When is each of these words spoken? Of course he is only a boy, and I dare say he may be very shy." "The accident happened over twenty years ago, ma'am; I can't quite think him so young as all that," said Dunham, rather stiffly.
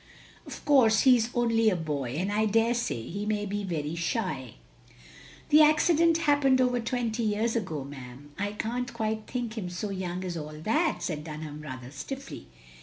Of 0.47 0.65
course 0.65 1.01
he 1.01 1.15
is 1.15 1.29
only 1.35 1.69
a 1.69 1.75
boy, 1.75 2.15
and 2.17 2.31
I 2.31 2.47
dare 2.47 2.73
say 2.73 3.03
he 3.03 3.23
may 3.27 3.45
be 3.45 3.63
very 3.63 3.93
shy." 3.93 4.55
"The 5.49 5.61
accident 5.61 6.17
happened 6.25 6.59
over 6.59 6.79
twenty 6.79 7.21
years 7.21 7.55
ago, 7.55 7.83
ma'am; 7.83 8.31
I 8.35 8.53
can't 8.53 8.91
quite 8.91 9.27
think 9.27 9.59
him 9.59 9.69
so 9.69 9.91
young 9.91 10.23
as 10.25 10.35
all 10.35 10.53
that," 10.63 11.03
said 11.03 11.23
Dunham, 11.23 11.61
rather 11.61 11.91
stiffly. 11.91 12.47